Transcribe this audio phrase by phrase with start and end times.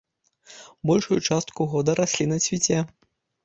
[0.91, 2.85] Большую частку года расліна цвіце.